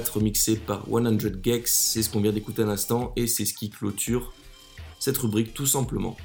Remixé 0.06 0.56
par 0.56 0.84
100 0.86 1.42
Gex, 1.42 1.74
c'est 1.74 2.02
ce 2.02 2.10
qu'on 2.10 2.20
vient 2.20 2.32
d'écouter 2.32 2.62
à 2.62 2.66
l'instant 2.66 3.12
et 3.16 3.26
c'est 3.26 3.44
ce 3.44 3.54
qui 3.54 3.70
clôture 3.70 4.32
cette 4.98 5.18
rubrique 5.18 5.54
tout 5.54 5.66
simplement. 5.66 6.16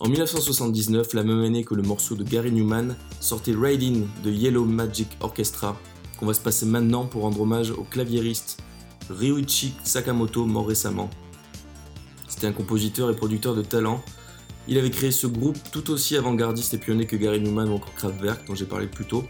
En 0.00 0.08
1979, 0.08 1.14
la 1.14 1.24
même 1.24 1.42
année 1.42 1.64
que 1.64 1.74
le 1.74 1.82
morceau 1.82 2.14
de 2.14 2.22
Gary 2.22 2.52
Newman, 2.52 2.96
sortait 3.20 3.54
Riding 3.56 4.06
de 4.22 4.30
Yellow 4.30 4.64
Magic 4.64 5.08
Orchestra, 5.20 5.76
qu'on 6.18 6.26
va 6.26 6.34
se 6.34 6.40
passer 6.40 6.66
maintenant 6.66 7.06
pour 7.06 7.22
rendre 7.22 7.40
hommage 7.40 7.70
au 7.70 7.82
claviériste 7.82 8.58
Ryuichi 9.10 9.74
Sakamoto, 9.84 10.44
mort 10.44 10.68
récemment. 10.68 11.08
C'était 12.28 12.46
un 12.46 12.52
compositeur 12.52 13.10
et 13.10 13.16
producteur 13.16 13.54
de 13.54 13.62
talent. 13.62 14.02
Il 14.68 14.76
avait 14.78 14.90
créé 14.90 15.10
ce 15.10 15.26
groupe 15.26 15.56
tout 15.72 15.90
aussi 15.90 16.16
avant-gardiste 16.16 16.74
et 16.74 16.78
pionnier 16.78 17.06
que 17.06 17.16
Gary 17.16 17.40
Newman 17.40 17.68
ou 17.68 17.74
encore 17.74 17.94
Kraftwerk, 17.94 18.46
dont 18.46 18.54
j'ai 18.54 18.66
parlé 18.66 18.86
plus 18.88 19.06
tôt, 19.06 19.24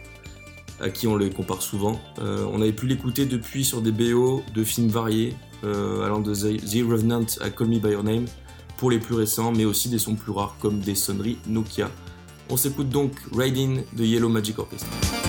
à 0.80 0.90
qui 0.90 1.06
on 1.06 1.16
les 1.16 1.30
compare 1.30 1.62
souvent. 1.62 2.00
Euh, 2.20 2.46
on 2.52 2.60
avait 2.60 2.72
pu 2.72 2.86
l'écouter 2.86 3.26
depuis 3.26 3.64
sur 3.64 3.82
des 3.82 3.92
BO 3.92 4.42
de 4.54 4.64
films 4.64 4.88
variés, 4.88 5.34
euh, 5.64 6.04
allant 6.04 6.20
de 6.20 6.34
The 6.34 6.88
Revenant 6.88 7.26
à 7.40 7.50
Call 7.50 7.68
Me 7.68 7.78
By 7.78 7.90
Your 7.90 8.04
Name, 8.04 8.26
pour 8.76 8.90
les 8.90 8.98
plus 8.98 9.14
récents, 9.14 9.52
mais 9.52 9.64
aussi 9.64 9.88
des 9.88 9.98
sons 9.98 10.14
plus 10.14 10.32
rares 10.32 10.56
comme 10.60 10.80
des 10.80 10.94
sonneries 10.94 11.38
Nokia. 11.46 11.90
On 12.50 12.56
s'écoute 12.56 12.88
donc 12.88 13.12
Riding 13.34 13.82
de 13.96 14.04
Yellow 14.04 14.28
Magic 14.28 14.58
Orchestra. 14.58 15.25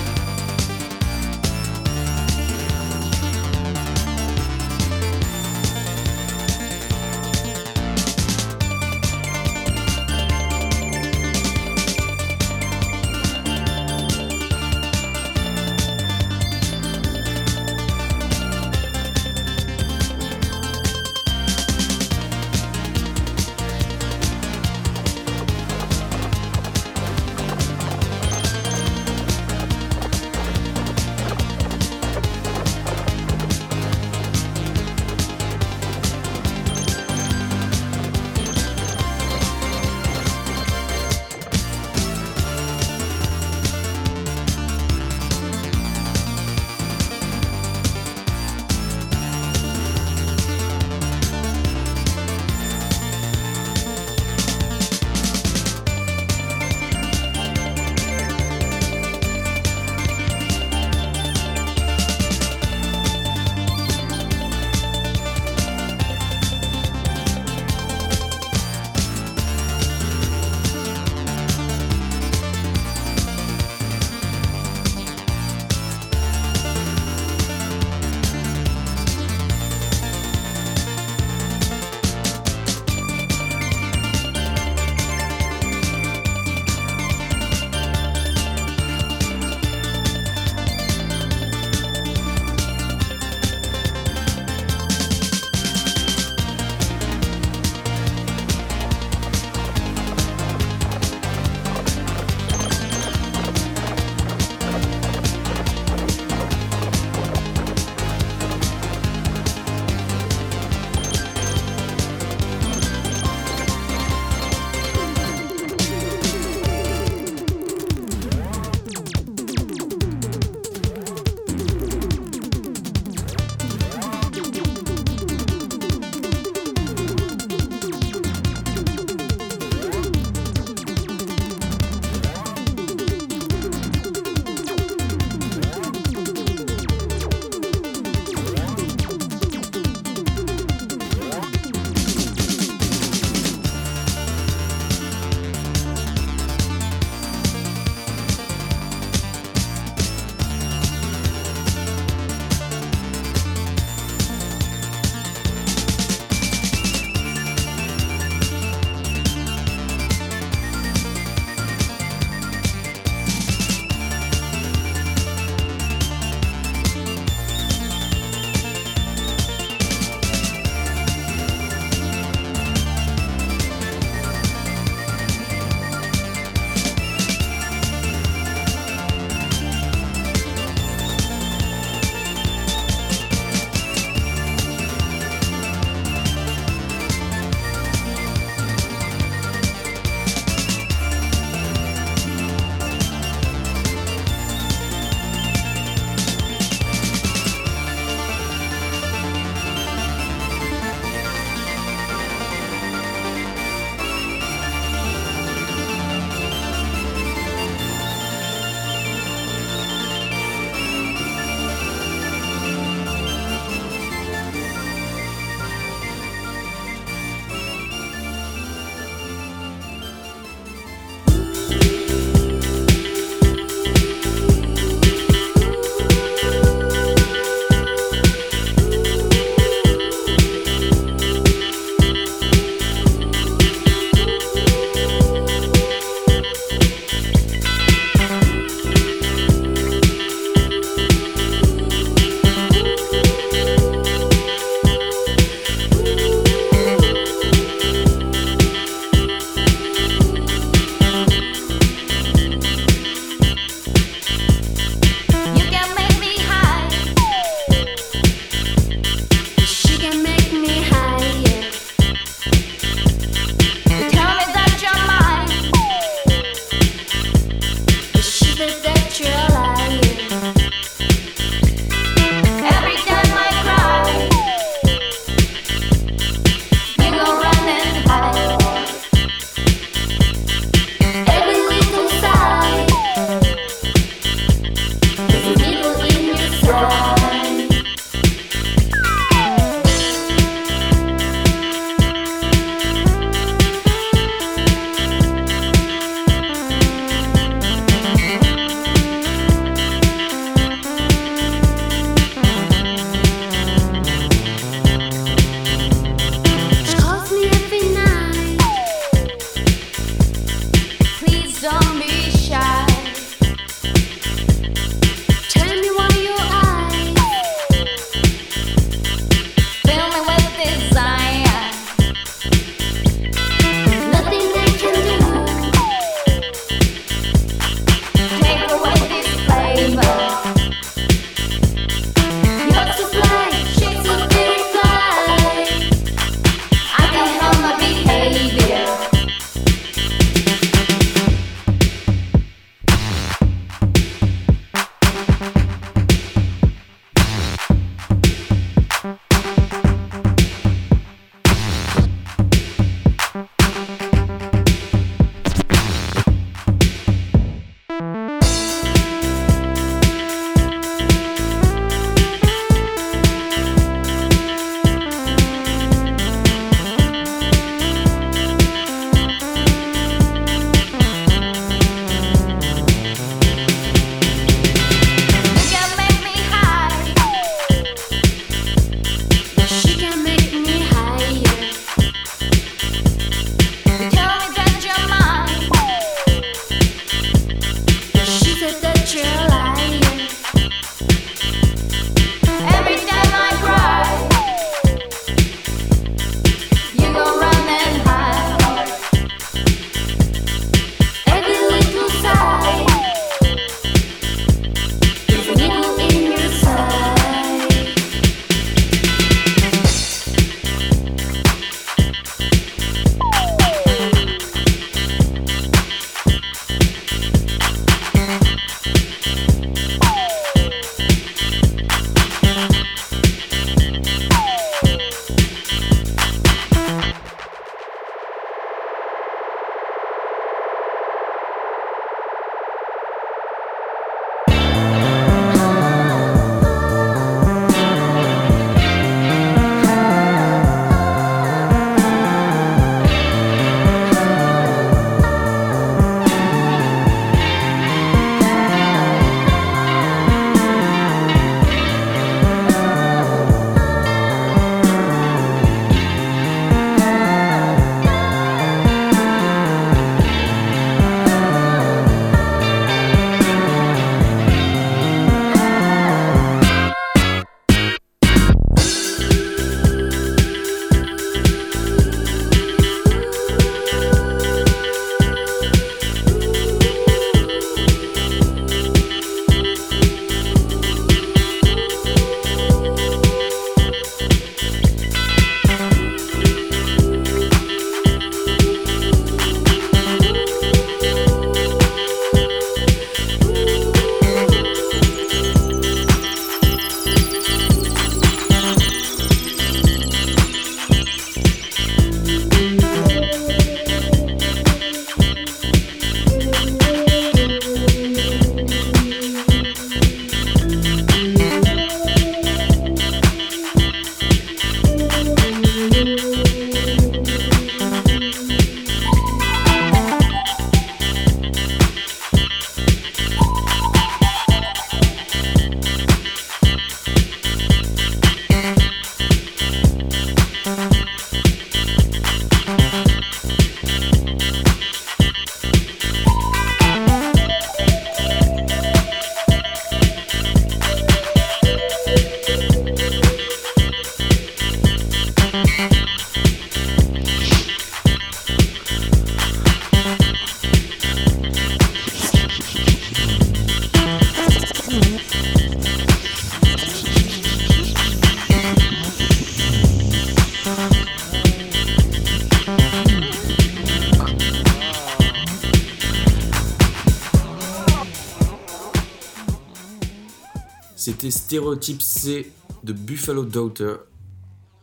Stéréotype 571.26 572.00
C 572.00 572.52
de 572.84 572.92
Buffalo 572.92 573.44
Daughter 573.44 573.94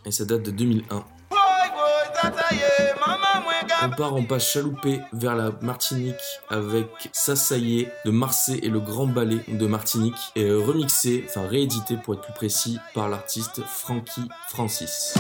et 0.06 0.12
ça 0.12 0.26
date 0.26 0.44
de 0.44 0.52
2001. 0.52 1.06
On 3.84 3.90
part 3.90 4.16
en 4.16 4.24
pas 4.24 4.40
chaloupé 4.40 5.00
vers 5.14 5.36
la 5.36 5.52
Martinique 5.62 6.16
avec 6.50 6.88
Sassaye 7.14 7.88
de 8.06 8.12
Marseille 8.12 8.60
et 8.64 8.70
le 8.70 8.80
Grand 8.80 9.08
Ballet 9.08 9.42
de 9.48 9.68
Martinique 9.68 10.16
et 10.36 10.52
remixé, 10.52 11.26
enfin 11.28 11.48
réédité 11.48 11.96
pour 11.98 12.16
être 12.16 12.22
plus 12.22 12.34
précis, 12.34 12.80
par 12.94 13.10
l'artiste 13.10 13.62
Frankie 13.62 14.28
Francis. 14.50 15.16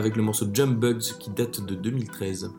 Avec 0.00 0.16
le 0.16 0.22
morceau 0.22 0.46
Jump 0.50 0.78
Bugs 0.78 1.14
qui 1.18 1.28
date 1.28 1.60
de 1.60 1.74
2013. 1.74 2.50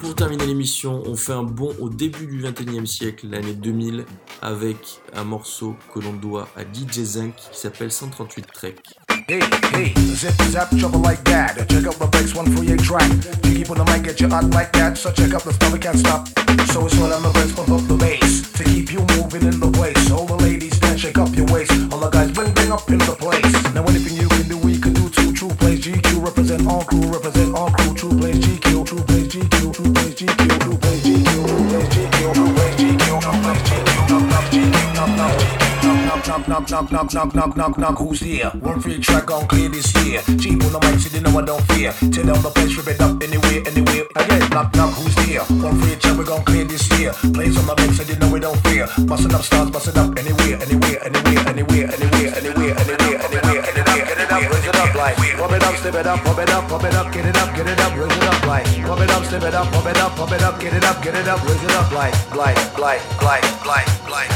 Pour 0.00 0.14
terminer 0.14 0.46
l'émission, 0.46 1.02
on 1.04 1.14
fait 1.14 1.32
un 1.32 1.42
bond 1.42 1.74
au 1.78 1.90
début 1.90 2.26
du 2.26 2.42
21e 2.42 2.86
siècle, 2.86 3.28
l'année 3.28 3.52
2000, 3.52 4.06
avec 4.40 5.02
un 5.12 5.24
morceau 5.24 5.76
que 5.92 6.00
l'on 6.00 6.14
doit 6.14 6.48
à 6.56 6.62
DJ 6.62 7.02
Zinc 7.02 7.36
qui 7.36 7.58
s'appelle 7.58 7.92
138 7.92 8.46
Trek. 8.46 8.76
Hey, 9.28 9.40
hey, 9.74 9.92
zip, 10.14 10.34
zap, 10.54 10.70
trouble 10.78 11.00
like 11.00 11.18
that. 11.24 11.56
Check 11.68 11.84
out 11.84 11.98
the 11.98 12.06
bass, 12.06 12.32
one 12.32 12.46
for 12.54 12.62
your 12.62 12.76
track. 12.76 13.10
You 13.42 13.58
keep 13.58 13.70
on 13.70 13.78
the 13.78 13.84
mic, 13.86 14.04
get 14.04 14.20
you 14.20 14.28
hot 14.28 14.44
like 14.50 14.70
that. 14.74 14.96
So 14.96 15.10
check 15.10 15.34
out 15.34 15.42
the 15.42 15.52
stuff, 15.52 15.72
we 15.72 15.80
can't 15.80 15.98
stop. 15.98 16.28
So 16.70 16.86
it's 16.86 16.94
all 17.00 17.12
on 17.12 17.22
the 17.24 17.32
bass, 17.34 17.50
pump 17.50 17.70
up 17.70 17.82
the 17.88 17.96
bass. 17.96 18.52
To 18.52 18.62
keep 18.62 18.92
you 18.92 19.00
moving 19.18 19.42
in 19.42 19.58
the 19.58 19.68
place. 19.74 20.12
All 20.12 20.26
the 20.26 20.36
ladies, 20.36 20.78
then 20.78 20.96
shake 20.96 21.18
up 21.18 21.34
your 21.34 21.46
waist. 21.46 21.72
All 21.90 21.98
the 21.98 22.08
guys, 22.08 22.30
bring, 22.30 22.54
bring 22.54 22.70
up 22.70 22.88
in 22.88 22.98
the 22.98 23.16
place. 23.18 23.50
Now 23.74 23.82
anything 23.90 24.14
you 24.14 24.28
can 24.28 24.46
do, 24.46 24.58
we 24.58 24.78
can 24.78 24.92
do 24.94 25.08
too. 25.10 25.32
True 25.34 25.50
Playaz 25.58 25.82
GQ, 25.82 26.22
represent 26.22 26.64
all 26.68 26.84
crew, 26.84 27.10
represent 27.10 27.52
all 27.52 27.70
crew. 27.70 27.94
True 27.98 28.14
Playaz 28.14 28.38
GQ, 28.46 28.86
true 28.86 29.02
plays 29.10 29.25
knock, 36.26 36.48
knock, 36.48 36.70
knock, 36.70 36.90
knock, 36.90 37.12
knock, 37.12 37.34
knock, 37.34 37.56
knock, 37.56 37.78
knock, 37.78 37.98
who's 37.98 38.20
there? 38.20 38.50
One 38.50 38.80
free 38.80 38.98
track 38.98 39.30
on 39.30 39.46
clear 39.46 39.68
this 39.68 39.94
year. 40.04 40.20
Cheap 40.38 40.62
on 40.64 40.72
the 40.72 40.80
mic, 40.82 40.98
so 40.98 41.08
they 41.08 41.20
know 41.20 41.38
I 41.38 41.44
don't 41.44 41.62
fear. 41.70 41.92
Tear 42.10 42.24
down 42.24 42.42
the 42.42 42.50
place, 42.50 42.76
rip 42.76 42.88
it 42.88 43.00
up 43.00 43.22
anywhere, 43.22 43.62
anywhere. 43.66 44.04
Again, 44.16 44.50
knock, 44.50 44.74
knock, 44.74 44.92
who's 44.94 45.14
there? 45.22 45.42
One 45.62 45.78
free 45.80 45.94
track, 45.96 46.18
we 46.18 46.24
gon' 46.24 46.44
clear 46.44 46.64
this 46.64 46.82
year. 46.98 47.12
Plays 47.34 47.56
on 47.56 47.66
the 47.66 47.74
mix, 47.78 47.98
so 47.98 48.04
they 48.04 48.18
know 48.18 48.30
we 48.32 48.40
don't 48.40 48.58
fear. 48.66 48.88
Bustin' 49.06 49.34
up 49.34 49.42
stars, 49.42 49.70
bustin' 49.70 49.98
up 49.98 50.18
anywhere, 50.18 50.58
anywhere, 50.58 50.98
anywhere, 51.06 51.42
anywhere, 51.46 51.86
anywhere, 51.94 52.30
anywhere, 52.34 52.72
anywhere, 52.74 53.18
anywhere, 53.22 53.60
anywhere, 53.70 54.02
get 54.06 54.18
it 54.18 54.32
up, 54.32 54.42
raise 54.50 54.66
it 54.66 54.76
up 54.76 54.94
like. 54.94 55.16
Pump 55.16 55.52
it 55.52 55.62
up, 55.62 55.74
step 55.76 55.94
it 55.94 56.06
up, 56.06 56.18
pump 56.24 56.38
it 56.38 56.50
up, 56.50 56.64
pump 56.68 56.84
it 56.84 56.94
up, 56.94 57.12
get 57.12 57.26
it 57.26 57.36
up, 57.36 57.54
get 57.54 57.66
it 57.66 57.80
up, 57.80 57.92
raise 57.94 58.16
it 58.16 58.26
up 58.26 58.46
like. 58.46 58.66
Pump 58.82 59.00
it 59.00 59.10
up, 59.10 59.24
step 59.24 59.42
it 59.42 59.54
up, 59.54 59.66
pump 59.70 59.86
it 59.86 59.98
up, 59.98 60.12
pump 60.16 60.32
it 60.32 60.42
up, 60.42 60.58
get 60.58 60.74
it 60.74 60.84
up, 60.84 61.02
get 61.02 61.14
it 61.14 61.28
up, 61.28 61.38
raise 61.46 61.62
it 61.62 61.74
up 61.76 61.90
like, 61.92 62.14
like, 62.34 62.58
like, 62.78 63.02
like, 63.22 63.44
like, 63.66 64.10
like, 64.10 64.35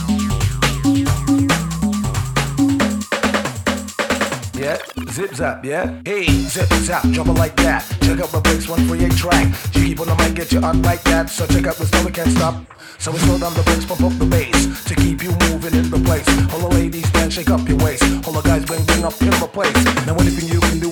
Yeah, 4.61 4.77
zip 5.09 5.33
zap, 5.33 5.65
yeah. 5.65 5.89
Hey, 6.05 6.27
zip 6.45 6.69
zap, 6.85 7.01
drop 7.09 7.25
it 7.25 7.33
like 7.33 7.55
that. 7.65 7.81
Check 8.03 8.19
out 8.19 8.31
my 8.31 8.39
breaks, 8.41 8.69
one 8.69 8.85
track. 9.17 9.47
You 9.73 9.85
keep 9.85 9.99
on 9.99 10.05
the 10.05 10.15
mic, 10.21 10.35
get 10.35 10.51
you 10.51 10.61
on 10.61 10.83
like 10.83 11.01
that. 11.05 11.31
So 11.31 11.47
check 11.47 11.65
out 11.65 11.73
stuff, 11.77 12.05
we 12.05 12.11
can't 12.11 12.29
stop. 12.29 12.61
So 12.99 13.11
we 13.11 13.17
slow 13.25 13.39
down 13.39 13.55
the 13.55 13.63
brakes, 13.63 13.85
pump 13.85 14.01
up 14.01 14.13
the 14.19 14.25
bass 14.25 14.85
to 14.85 14.93
keep 14.93 15.23
you 15.23 15.31
moving 15.49 15.73
in 15.73 15.89
the 15.89 15.97
place. 16.05 16.29
All 16.53 16.69
the 16.69 16.75
ladies, 16.77 17.11
then 17.11 17.31
shake 17.31 17.49
up 17.49 17.67
your 17.67 17.79
waist. 17.79 18.03
All 18.27 18.33
the 18.33 18.41
guys, 18.41 18.63
bring, 18.63 18.85
bring 18.85 19.03
up 19.03 19.19
in 19.19 19.33
the 19.41 19.49
place. 19.49 19.73
Now 20.05 20.13
anything 20.21 20.47
you 20.53 20.59
can 20.59 20.77
do 20.77 20.90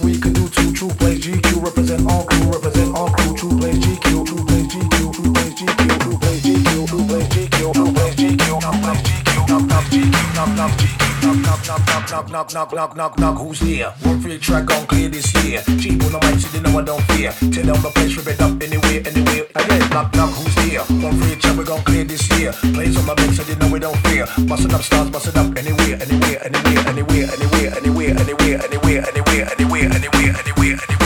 knock 12.31 12.53
knock 12.53 12.73
knock 12.73 12.95
knock 12.95 13.19
knock. 13.19 13.37
Who's 13.37 13.59
there? 13.59 13.91
One 14.03 14.19
free 14.21 14.37
track 14.37 14.65
gon' 14.65 14.85
clear 14.87 15.09
this 15.09 15.33
year. 15.43 15.61
Cheap 15.79 16.03
on 16.03 16.11
the 16.11 16.19
mic, 16.21 16.39
so 16.39 16.47
they 16.49 16.61
know 16.61 16.77
I 16.77 16.83
don't 16.83 17.01
fear. 17.13 17.31
Tear 17.51 17.63
down 17.63 17.81
the 17.81 17.91
place, 17.93 18.15
rip 18.17 18.27
it 18.27 18.41
up 18.41 18.61
anywhere, 18.61 19.01
anywhere. 19.05 19.45
Again, 19.55 19.89
knock, 19.89 20.13
knock, 20.15 20.29
who's 20.29 20.55
there? 20.55 20.81
One 21.01 21.17
free 21.19 21.35
track 21.35 21.57
we 21.57 21.63
gon' 21.63 21.83
clear 21.83 22.03
this 22.03 22.29
year. 22.37 22.51
Plays 22.73 22.97
on 22.97 23.05
my 23.05 23.15
mix, 23.15 23.37
so 23.37 23.43
they 23.43 23.55
know 23.55 23.71
we 23.71 23.79
don't 23.79 23.97
fear. 24.07 24.25
Bustin' 24.47 24.73
up 24.73 24.81
stars, 24.81 25.09
bustin' 25.09 25.37
up 25.37 25.57
anywhere, 25.57 25.97
anywhere, 26.01 26.39
anywhere, 26.45 26.81
anywhere, 26.87 27.27
anywhere, 27.33 27.69
anywhere, 27.77 28.11
anywhere, 28.13 28.61
anywhere, 28.61 28.61
anywhere, 28.65 29.01
anywhere, 29.09 29.45
anywhere, 29.49 29.89
anywhere, 29.89 30.35
anywhere, 30.39 30.98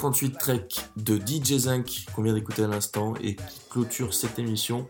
138 0.00 0.38
tracks 0.38 0.90
de 0.96 1.18
DJ 1.18 1.58
Zinc 1.58 2.06
qu'on 2.14 2.22
vient 2.22 2.32
d'écouter 2.32 2.62
à 2.62 2.68
l'instant 2.68 3.12
et 3.16 3.36
qui 3.36 3.60
clôture 3.68 4.14
cette 4.14 4.38
émission. 4.38 4.88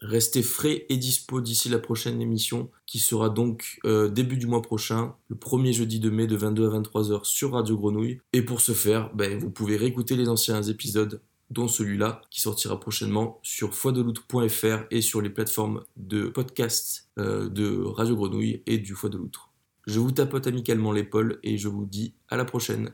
Restez 0.00 0.44
frais 0.44 0.86
et 0.88 0.96
dispo 0.96 1.40
d'ici 1.40 1.68
la 1.68 1.80
prochaine 1.80 2.20
émission 2.20 2.70
qui 2.86 3.00
sera 3.00 3.30
donc 3.30 3.80
euh, 3.84 4.08
début 4.08 4.36
du 4.36 4.46
mois 4.46 4.62
prochain, 4.62 5.16
le 5.26 5.34
premier 5.34 5.72
jeudi 5.72 5.98
de 5.98 6.08
mai 6.08 6.28
de 6.28 6.36
22 6.36 6.68
à 6.68 6.78
23h 6.78 7.24
sur 7.24 7.54
Radio 7.54 7.76
Grenouille. 7.76 8.20
Et 8.32 8.42
pour 8.42 8.60
ce 8.60 8.70
faire, 8.70 9.12
ben, 9.12 9.40
vous 9.40 9.50
pouvez 9.50 9.76
réécouter 9.76 10.14
les 10.14 10.28
anciens 10.28 10.62
épisodes, 10.62 11.20
dont 11.50 11.66
celui-là 11.66 12.22
qui 12.30 12.40
sortira 12.40 12.78
prochainement 12.78 13.40
sur 13.42 13.74
foideloutre.fr 13.74 14.84
et 14.92 15.02
sur 15.02 15.20
les 15.20 15.30
plateformes 15.30 15.82
de 15.96 16.28
podcast 16.28 17.08
euh, 17.18 17.48
de 17.48 17.82
Radio 17.82 18.14
Grenouille 18.14 18.62
et 18.66 18.78
du 18.78 18.94
Foie 18.94 19.10
de 19.10 19.18
Loutre. 19.18 19.50
Je 19.88 19.98
vous 19.98 20.12
tapote 20.12 20.46
amicalement 20.46 20.92
l'épaule 20.92 21.40
et 21.42 21.58
je 21.58 21.66
vous 21.66 21.86
dis 21.86 22.14
à 22.28 22.36
la 22.36 22.44
prochaine. 22.44 22.92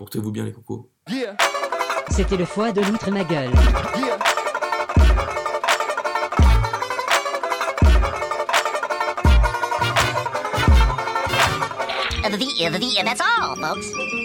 Portez-vous 0.00 0.32
bien 0.32 0.44
les 0.46 0.52
cocos. 0.54 0.88
Yeah, 1.10 1.36
C'était 2.08 2.38
le 2.38 2.46
foie 2.46 2.72
de 2.72 2.80
l'outre 2.80 3.10
ma 3.10 3.22
gueule. 3.22 3.50
yeah. 3.98 4.16
The, 12.22 12.38
the, 12.38 12.78
the, 12.78 13.02
that's 13.04 13.20
all, 13.20 13.56
folks. 13.56 14.19